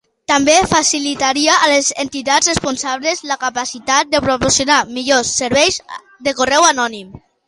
També 0.29 0.53
facilitaria 0.69 1.57
a 1.65 1.67
les 1.71 1.89
entitats 2.03 2.49
responsables 2.51 3.21
la 3.31 3.37
capacitat 3.43 4.09
de 4.15 4.21
proporcionar 4.29 4.79
millors 4.97 5.35
serveis 5.43 5.79
de 6.29 6.35
correu 6.41 6.67
anònim. 6.71 7.13